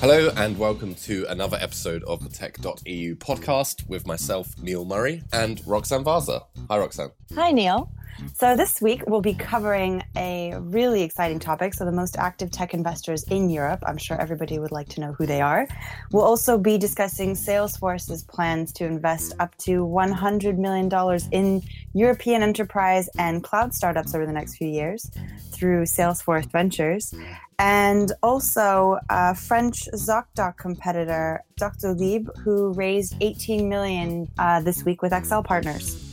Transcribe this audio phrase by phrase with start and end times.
[0.00, 5.66] Hello, and welcome to another episode of the Tech.eu podcast with myself, Neil Murray, and
[5.66, 6.42] Roxanne Vaza.
[6.68, 7.12] Hi, Roxanne.
[7.34, 7.90] Hi, Neil.
[8.34, 11.74] So, this week we'll be covering a really exciting topic.
[11.74, 13.82] So, the most active tech investors in Europe.
[13.86, 15.68] I'm sure everybody would like to know who they are.
[16.12, 23.08] We'll also be discussing Salesforce's plans to invest up to $100 million in European enterprise
[23.18, 25.10] and cloud startups over the next few years
[25.50, 27.14] through Salesforce Ventures.
[27.58, 35.12] And also a French ZocDoc competitor, Doctolib, who raised 18 million uh, this week with
[35.12, 36.03] Accel Partners.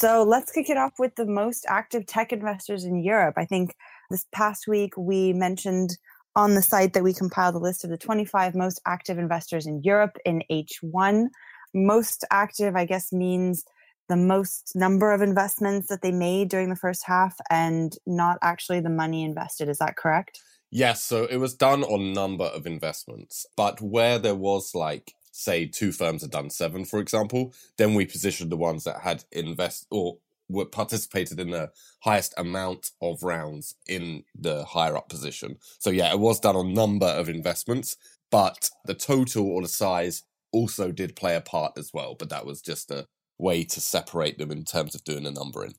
[0.00, 3.34] So let's kick it off with the most active tech investors in Europe.
[3.36, 3.76] I think
[4.08, 5.98] this past week we mentioned
[6.34, 9.82] on the site that we compiled a list of the 25 most active investors in
[9.82, 11.26] Europe in H1.
[11.74, 13.62] Most active, I guess, means
[14.08, 18.80] the most number of investments that they made during the first half and not actually
[18.80, 19.68] the money invested.
[19.68, 20.40] Is that correct?
[20.70, 25.66] Yes, so it was done on number of investments, but where there was like say
[25.66, 29.86] two firms had done seven, for example, then we positioned the ones that had invest
[29.90, 35.56] or were participated in the highest amount of rounds in the higher up position.
[35.78, 37.96] So yeah, it was done on number of investments,
[38.30, 42.16] but the total or the size also did play a part as well.
[42.18, 43.06] But that was just a
[43.38, 45.74] way to separate them in terms of doing the numbering.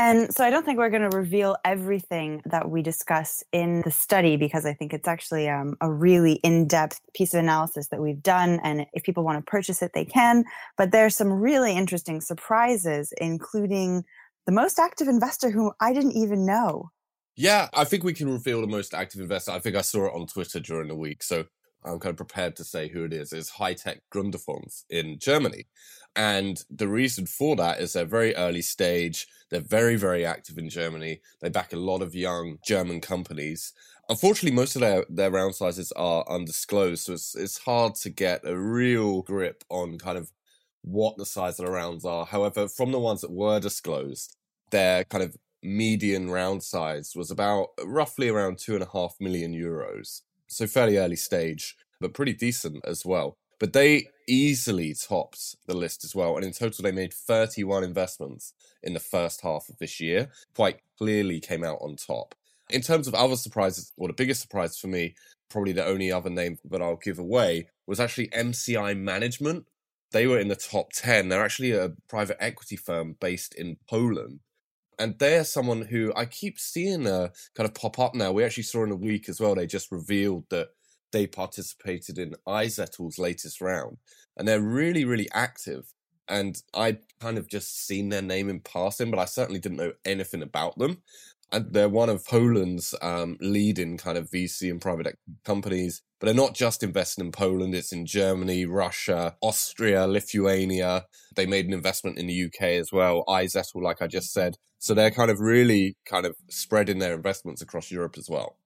[0.00, 3.90] And so I don't think we're going to reveal everything that we discuss in the
[3.90, 8.00] study because I think it's actually um, a really in depth piece of analysis that
[8.00, 8.60] we've done.
[8.64, 10.46] And if people want to purchase it, they can.
[10.78, 14.04] But there's some really interesting surprises, including
[14.46, 16.88] the most active investor whom I didn't even know.
[17.36, 19.52] Yeah, I think we can reveal the most active investor.
[19.52, 21.22] I think I saw it on Twitter during the week.
[21.22, 21.44] So
[21.84, 23.32] I'm kind of prepared to say who it is.
[23.32, 25.66] It's High Tech Gründerfonds in Germany.
[26.16, 29.28] And the reason for that is they're very early stage.
[29.50, 31.20] They're very, very active in Germany.
[31.40, 33.72] They back a lot of young German companies.
[34.08, 37.04] Unfortunately, most of their, their round sizes are undisclosed.
[37.04, 40.32] So it's, it's hard to get a real grip on kind of
[40.82, 42.26] what the size of the rounds are.
[42.26, 44.36] However, from the ones that were disclosed,
[44.70, 49.52] their kind of median round size was about roughly around two and a half million
[49.52, 50.22] euros.
[50.50, 53.36] So fairly early stage, but pretty decent as well.
[53.60, 56.34] But they easily topped the list as well.
[56.34, 58.52] And in total, they made 31 investments
[58.82, 62.34] in the first half of this year, quite clearly came out on top.
[62.68, 65.14] In terms of other surprises, or the biggest surprise for me,
[65.50, 69.66] probably the only other name that I'll give away, was actually MCI Management.
[70.10, 71.28] They were in the top 10.
[71.28, 74.40] They're actually a private equity firm based in Poland.
[75.00, 78.32] And they're someone who I keep seeing uh, kind of pop up now.
[78.32, 80.68] We actually saw in a week as well, they just revealed that
[81.10, 83.96] they participated in iZettle's latest round,
[84.36, 85.92] and they're really, really active.
[86.28, 89.92] And I'd kind of just seen their name in passing, but I certainly didn't know
[90.04, 90.98] anything about them.
[91.50, 96.02] And they're one of Poland's um, leading kind of VC and private companies.
[96.20, 101.06] But they're not just investing in Poland, it's in Germany, Russia, Austria, Lithuania.
[101.34, 104.58] They made an investment in the UK as well, iZettle, like I just said.
[104.80, 108.56] So they're kind of really kind of spreading their investments across Europe as well.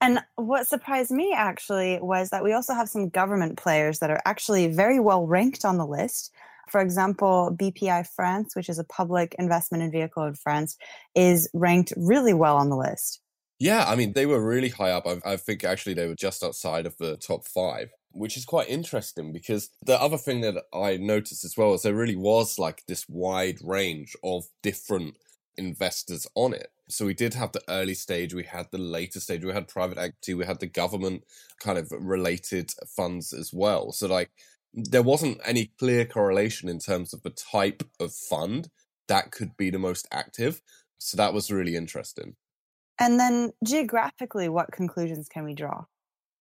[0.00, 4.20] And what surprised me actually was that we also have some government players that are
[4.24, 6.32] actually very well ranked on the list.
[6.70, 10.76] For example, BPI France, which is a public investment in vehicle in France,
[11.14, 13.20] is ranked really well on the list.
[13.58, 15.06] Yeah, I mean, they were really high up.
[15.06, 18.68] I, I think actually they were just outside of the top five which is quite
[18.68, 22.84] interesting because the other thing that I noticed as well is there really was like
[22.86, 25.16] this wide range of different
[25.56, 26.68] investors on it.
[26.88, 29.98] So we did have the early stage, we had the later stage, we had private
[29.98, 31.24] equity, we had the government
[31.60, 33.92] kind of related funds as well.
[33.92, 34.30] So like
[34.74, 38.68] there wasn't any clear correlation in terms of the type of fund
[39.08, 40.60] that could be the most active.
[40.98, 42.36] So that was really interesting.
[42.98, 45.84] And then geographically, what conclusions can we draw?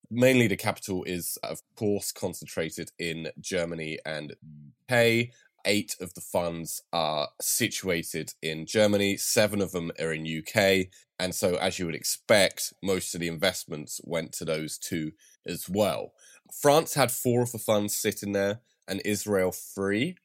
[0.09, 4.35] Mainly the capital is, of course, concentrated in Germany and
[4.89, 5.29] UK
[5.65, 10.87] eight of the funds are situated in Germany, seven of them are in UK.
[11.19, 15.11] And so, as you would expect, most of the investments went to those two
[15.45, 16.13] as well.
[16.61, 20.17] France had four of the funds sitting there, and Israel three.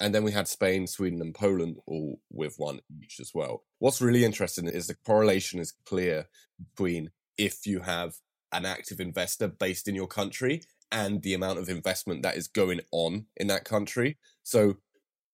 [0.00, 3.62] And then we had Spain, Sweden, and Poland all with one each as well.
[3.78, 6.26] What's really interesting is the correlation is clear
[6.58, 8.16] between if you have
[8.52, 12.80] an active investor based in your country and the amount of investment that is going
[12.90, 14.18] on in that country.
[14.42, 14.76] So,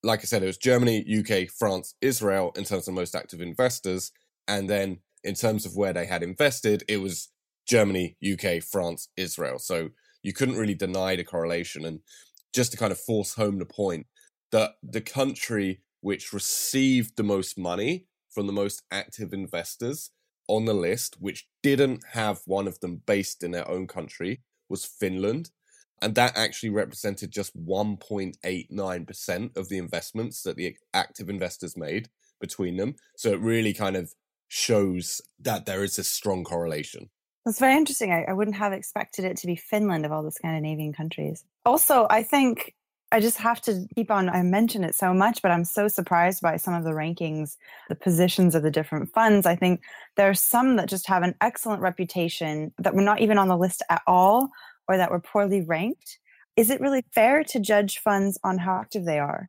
[0.02, 4.12] like I said, it was Germany, UK, France, Israel in terms of most active investors.
[4.46, 7.28] And then in terms of where they had invested, it was
[7.66, 9.58] Germany, UK, France, Israel.
[9.58, 9.90] So
[10.22, 11.84] you couldn't really deny the correlation.
[11.84, 12.00] And
[12.54, 14.06] just to kind of force home the point
[14.52, 20.10] that the country which received the most money from the most active investors
[20.46, 24.84] on the list, which didn't have one of them based in their own country, was
[24.84, 25.50] Finland.
[26.00, 32.08] And that actually represented just 1.89% of the investments that the active investors made
[32.40, 32.94] between them.
[33.16, 34.14] So it really kind of
[34.48, 37.10] shows that there is a strong correlation.
[37.44, 38.12] That's very interesting.
[38.12, 41.44] I, I wouldn't have expected it to be Finland of all the Scandinavian countries.
[41.64, 42.74] Also, I think
[43.10, 44.28] I just have to keep on.
[44.28, 47.56] I mention it so much, but I'm so surprised by some of the rankings,
[47.88, 49.46] the positions of the different funds.
[49.46, 49.80] I think
[50.16, 53.56] there are some that just have an excellent reputation that were not even on the
[53.56, 54.50] list at all
[54.88, 56.18] or that were poorly ranked.
[56.56, 59.48] Is it really fair to judge funds on how active they are?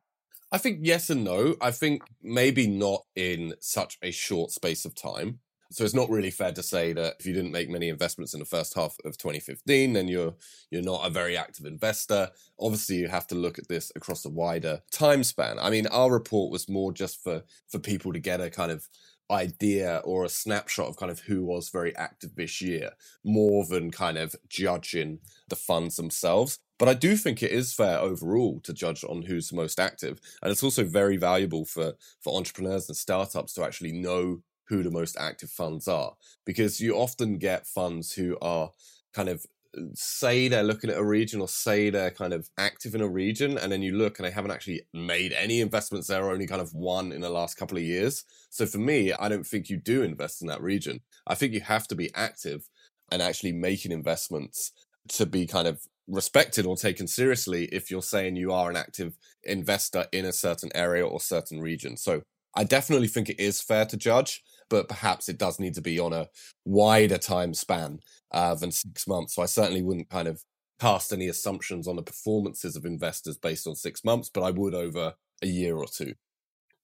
[0.51, 1.55] I think yes and no.
[1.61, 5.39] I think maybe not in such a short space of time.
[5.71, 8.39] So it's not really fair to say that if you didn't make many investments in
[8.39, 10.33] the first half of 2015, then you're
[10.71, 12.29] you're not a very active investor.
[12.59, 15.59] Obviously, you have to look at this across a wider time span.
[15.59, 18.87] I mean, our report was more just for for people to get a kind of
[19.31, 22.91] idea or a snapshot of kind of who was very active this year,
[23.23, 26.59] more than kind of judging the funds themselves.
[26.77, 30.19] But I do think it is fair overall to judge on who's most active.
[30.41, 34.91] And it's also very valuable for, for entrepreneurs and startups to actually know who the
[34.91, 36.13] most active funds are
[36.45, 38.71] because you often get funds who are
[39.13, 39.45] kind of
[39.93, 43.57] say they're looking at a region or say they're kind of active in a region
[43.57, 46.07] and then you look and they haven't actually made any investments.
[46.07, 48.23] There or only kind of one in the last couple of years.
[48.49, 51.01] So for me i don't think you do invest in that region.
[51.27, 52.67] I think you have to be active
[53.11, 54.71] and actually making investments
[55.09, 59.15] to be kind of respected or taken seriously if you're saying you are an active
[59.43, 61.95] investor in a certain area or certain region.
[61.97, 62.21] So
[62.55, 65.99] i definitely think it is fair to judge but perhaps it does need to be
[65.99, 66.27] on a
[66.65, 67.99] wider time span
[68.31, 69.35] uh, than six months.
[69.35, 70.41] So I certainly wouldn't kind of
[70.79, 74.73] cast any assumptions on the performances of investors based on six months, but I would
[74.73, 76.13] over a year or two.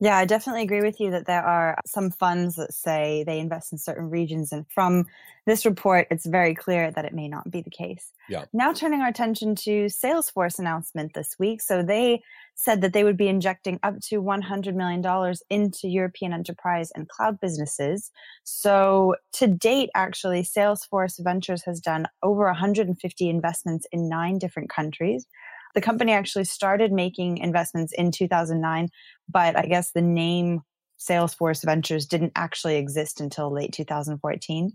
[0.02, 3.72] Yeah, I definitely agree with you that there are some funds that say they invest
[3.72, 4.52] in certain regions.
[4.52, 5.06] And from
[5.46, 8.12] this report, it's very clear that it may not be the case.
[8.28, 8.46] Yeah.
[8.52, 11.62] Now turning our attention to Salesforce announcement this week.
[11.62, 12.24] So they
[12.56, 17.40] said that they would be injecting up to $100 million into European enterprise and cloud
[17.40, 18.12] businesses.
[18.44, 25.28] So, to date, actually, Salesforce Ventures has done over 150 investments in nine different countries.
[25.76, 28.90] The company actually started making investments in 2009,
[29.30, 30.62] but I guess the name
[30.98, 34.72] Salesforce Ventures didn't actually exist until late 2014.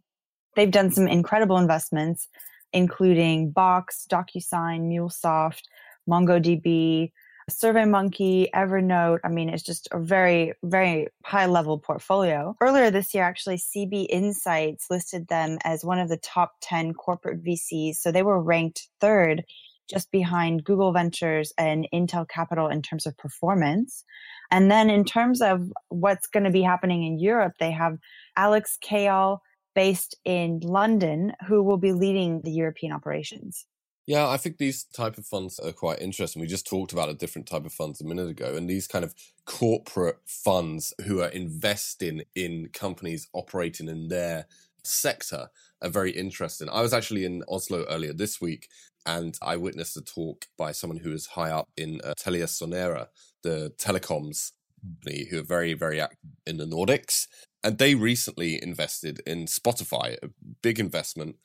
[0.57, 2.29] They've done some incredible investments,
[2.73, 5.63] including Box, DocuSign, MuleSoft,
[6.09, 7.13] MongoDB,
[7.51, 9.21] SurveyMonkey, Evernote.
[9.25, 12.55] I mean, it's just a very, very high level portfolio.
[12.61, 17.43] Earlier this year, actually, CB Insights listed them as one of the top 10 corporate
[17.43, 17.97] VCs.
[17.97, 19.45] So they were ranked third,
[19.91, 24.05] just behind Google Ventures and Intel Capital in terms of performance.
[24.51, 27.99] And then in terms of what's going to be happening in Europe, they have
[28.37, 29.39] Alex Kayal
[29.75, 33.67] based in London who will be leading the European operations.
[34.07, 36.41] Yeah, I think these type of funds are quite interesting.
[36.41, 39.05] We just talked about a different type of funds a minute ago, and these kind
[39.05, 39.15] of
[39.45, 44.47] corporate funds who are investing in companies operating in their
[44.85, 45.49] sector
[45.83, 46.69] are very interesting.
[46.69, 48.69] I was actually in Oslo earlier this week,
[49.07, 53.07] and I witnessed a talk by someone who is high up in uh, Telia Sonera,
[53.43, 57.27] the telecoms company, who are very, very active in the Nordics.
[57.63, 60.31] And they recently invested in Spotify, a
[60.63, 61.37] big investment,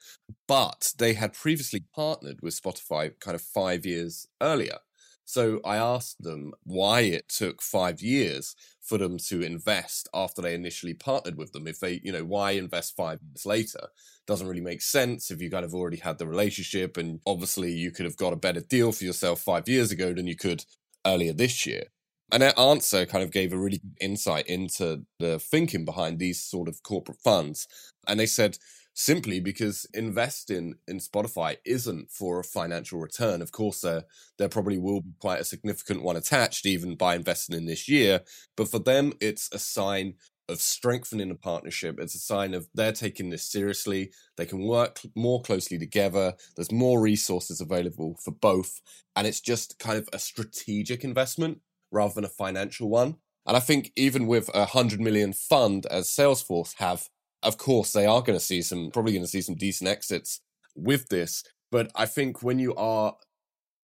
[0.48, 4.78] but they had previously partnered with Spotify kind of five years earlier.
[5.26, 10.54] So I asked them why it took five years for them to invest after they
[10.54, 11.68] initially partnered with them.
[11.68, 13.88] If they, you know, why invest five years later?
[14.28, 17.92] Doesn't really make sense if you kind of already had the relationship and obviously you
[17.92, 20.64] could have got a better deal for yourself five years ago than you could
[21.06, 21.86] earlier this year.
[22.32, 26.42] And their answer kind of gave a really good insight into the thinking behind these
[26.42, 27.68] sort of corporate funds.
[28.08, 28.58] And they said,
[28.96, 33.42] simply because investing in Spotify isn't for a financial return.
[33.42, 34.06] Of course, there,
[34.38, 38.22] there probably will be quite a significant one attached, even by investing in this year.
[38.56, 40.16] But for them, it's a sign
[40.48, 42.00] of strengthening a partnership.
[42.00, 44.12] It's a sign of they're taking this seriously.
[44.38, 46.36] They can work more closely together.
[46.56, 48.80] There's more resources available for both.
[49.16, 51.60] And it's just kind of a strategic investment
[51.92, 53.18] rather than a financial one.
[53.46, 57.10] And I think even with a hundred million fund as Salesforce have,
[57.44, 60.42] of course, they are going to see some, probably going to see some decent exits
[60.76, 61.44] with this.
[61.72, 63.16] But I think when you are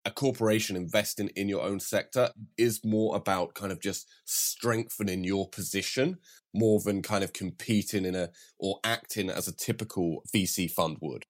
[0.05, 5.49] a corporation investing in your own sector is more about kind of just strengthening your
[5.49, 6.17] position
[6.53, 11.25] more than kind of competing in a or acting as a typical VC fund would.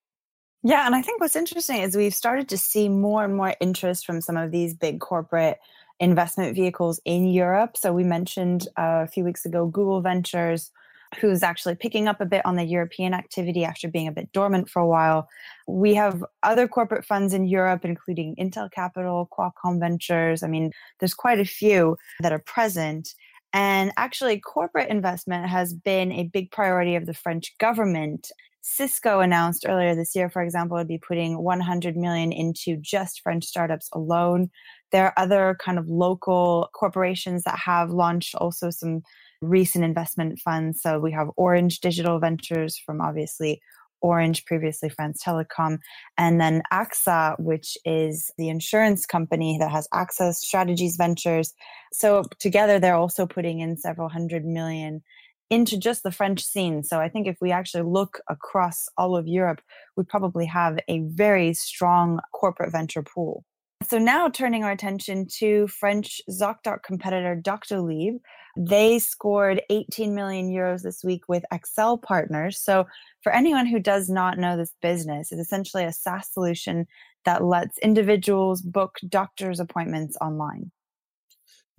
[0.64, 4.06] Yeah, and I think what's interesting is we've started to see more and more interest
[4.06, 5.58] from some of these big corporate
[6.00, 7.78] investment vehicles in Europe.
[7.78, 10.72] So we mentioned uh, a few weeks ago Google Ventures,
[11.20, 14.70] who's actually picking up a bit on the European activity after being a bit dormant
[14.70, 15.28] for a while.
[15.68, 20.44] We have other corporate funds in Europe, including Intel Capital, Qualcomm Ventures.
[20.44, 23.14] I mean, there's quite a few that are present.
[23.54, 28.32] And actually, corporate investment has been a big priority of the French government.
[28.62, 33.46] Cisco announced earlier this year, for example, would be putting 100 million into just French
[33.46, 34.50] startups alone.
[34.92, 39.04] There are other kind of local corporations that have launched also some
[39.42, 40.82] recent investment funds.
[40.82, 43.62] So we have Orange Digital Ventures from obviously
[44.02, 45.80] Orange, previously France Telecom,
[46.18, 51.54] and then AXA, which is the insurance company that has AXA Strategic Ventures.
[51.92, 55.02] So together, they're also putting in several hundred million
[55.50, 56.84] into just the French scene.
[56.84, 59.62] So I think if we actually look across all of Europe,
[59.96, 63.46] we probably have a very strong corporate venture pool.
[63.84, 68.20] So now turning our attention to French ZocDoc competitor Doctolib,
[68.58, 72.60] they scored 18 million euros this week with Accel Partners.
[72.60, 72.86] So
[73.22, 76.88] for anyone who does not know this business, it's essentially a SaaS solution
[77.24, 80.72] that lets individuals book doctor's appointments online.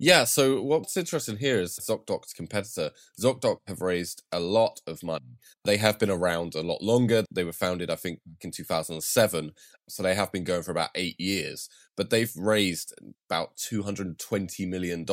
[0.01, 2.91] Yeah, so what's interesting here is ZocDoc's competitor.
[3.21, 5.37] ZocDoc have raised a lot of money.
[5.65, 7.25] They have been around a lot longer.
[7.29, 9.51] They were founded, I think, in 2007.
[9.89, 11.67] So they have been going for about eight years.
[11.97, 12.93] But they've raised
[13.29, 15.05] about $220 million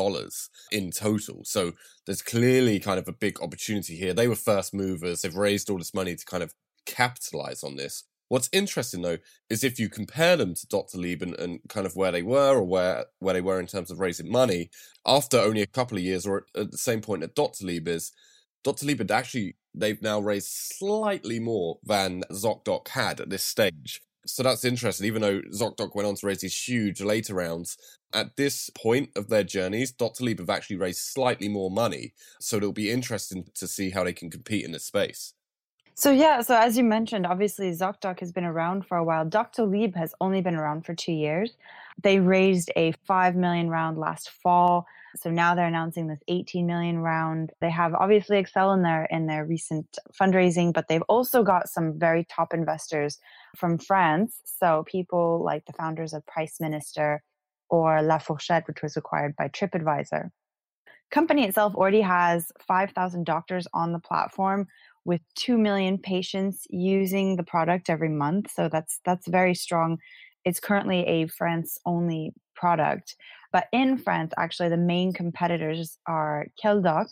[0.71, 1.41] in total.
[1.45, 1.73] So
[2.07, 4.15] there's clearly kind of a big opportunity here.
[4.15, 5.23] They were first movers.
[5.23, 6.55] They've raised all this money to kind of
[6.87, 8.05] capitalize on this.
[8.29, 9.19] What's interesting though
[9.49, 12.65] is if you compare them to Doctolib and, and kind of where they were or
[12.65, 14.71] where where they were in terms of raising money
[15.07, 18.13] after only a couple of years, or at, the same point that Doctolib is,
[18.65, 24.01] Doctolib had actually they've now raised slightly more than ZocDoc had at this stage.
[24.27, 25.07] So that's interesting.
[25.07, 27.77] Even though ZocDoc went on to raise these huge later rounds,
[28.13, 32.13] at this point of their journeys, Doctolib have actually raised slightly more money.
[32.41, 35.35] So it'll be interesting to see how they can compete in this space.
[35.99, 39.25] So yeah, so as you mentioned, obviously ZocDoc has been around for a while.
[39.25, 41.57] Doctolib has only been around for two years.
[42.03, 44.87] They raised a five million round last fall.
[45.17, 47.53] So now they're announcing this 18 million round.
[47.63, 51.99] They have obviously Accel in their in their recent fundraising, but they've also got some
[51.99, 53.19] very top investors
[53.57, 54.41] from France.
[54.45, 57.23] So people like the founders of Price Minister
[57.71, 60.29] or La Fourchette, which was acquired by TripAdvisor.
[61.11, 64.67] Company itself already has 5,000 doctors on the platform
[65.07, 69.99] with 2 million patients using the product every month so that's that's very strong.
[70.45, 73.17] It's currently a france only product
[73.53, 77.09] but in france actually the main competitors are keldoc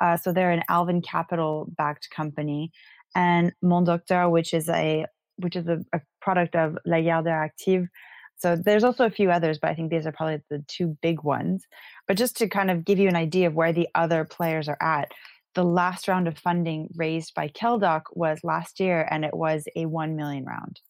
[0.00, 2.72] uh, so they're an Alven Capital backed company
[3.14, 7.88] and mon docteur which is a which is a, a product of la lagardère active.
[8.36, 11.22] So there's also a few others but i think these are probably the two big
[11.22, 11.64] ones.
[12.06, 14.78] But just to kind of give you an idea of where the other players are
[14.80, 15.12] at
[15.54, 19.86] the last round of funding raised by Keldoc was last year, and it was a
[19.86, 20.80] 1 million round.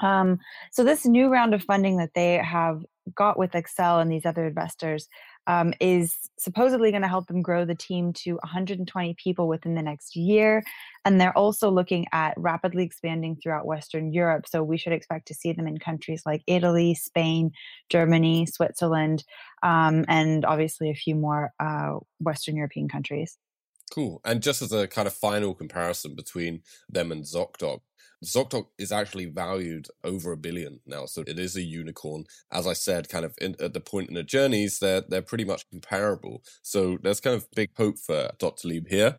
[0.00, 0.38] Um,
[0.72, 2.84] so, this new round of funding that they have
[3.14, 5.08] got with Accel and these other investors
[5.46, 9.82] um, is supposedly going to help them grow the team to 120 people within the
[9.82, 10.62] next year.
[11.04, 14.46] And they're also looking at rapidly expanding throughout Western Europe.
[14.46, 17.52] So, we should expect to see them in countries like Italy, Spain,
[17.88, 19.24] Germany, Switzerland,
[19.62, 23.38] um, and obviously a few more uh, Western European countries.
[23.92, 24.20] Cool.
[24.24, 27.80] And just as a kind of final comparison between them and ZocDoc,
[28.24, 32.24] ZocDoc is actually valued over a billion now, so it is a unicorn.
[32.50, 35.44] As I said, kind of in, at the point in the journeys, they're they're pretty
[35.44, 36.42] much comparable.
[36.62, 39.18] So there's kind of big hope for Doctolib here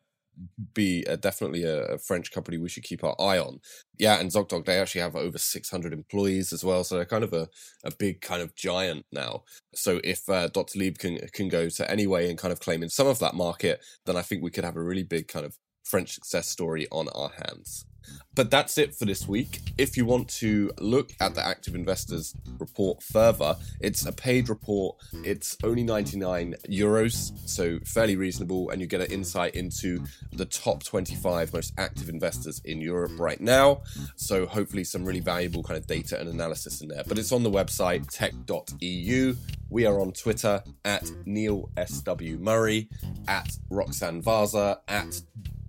[0.73, 3.59] be a, definitely a, a, French company we should keep our eye on.
[3.97, 6.83] Yeah, and ZocDoc, they actually have over 600 employees as well.
[6.83, 7.49] So they're kind of a,
[7.83, 9.43] a big kind of giant now.
[9.73, 13.07] So if uh, Doctolib can, can go to Anyway and kind of claim in some
[13.07, 16.13] of that market, then I think we could have a really big kind of French
[16.13, 17.86] success story on our hands.
[18.35, 19.61] But that's it for this week.
[19.77, 24.97] If you want to look at the active investors report further, it's a paid report.
[25.23, 30.83] It's only 99 euros, so fairly reasonable, and you get an insight into the top
[30.83, 33.81] 25 most active investors in Europe right now.
[34.15, 37.03] So hopefully some really valuable kind of data and analysis in there.
[37.07, 39.35] But it's on the website tech.eu.
[39.69, 42.37] We are on Twitter at Neil S.W.
[42.37, 42.87] Murray,
[43.27, 45.21] at Roxanne Vaza, at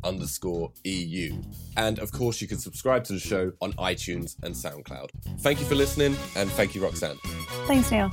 [0.04, 1.40] underscore EU.
[1.76, 5.10] And of course, you can subscribe to the show on iTunes and SoundCloud.
[5.40, 7.18] Thank you for listening, and thank you, Roxanne.
[7.66, 8.10] Thanks, Neil.